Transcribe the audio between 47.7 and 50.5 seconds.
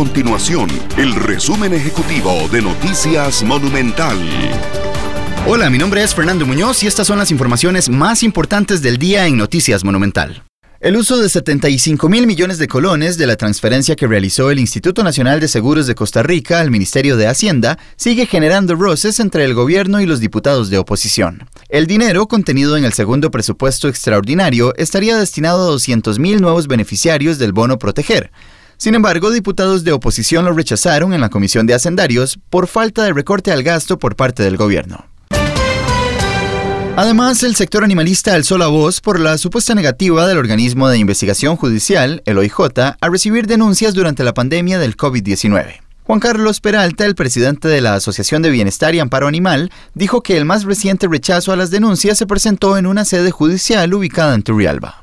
la Asociación de Bienestar y Amparo Animal, dijo que el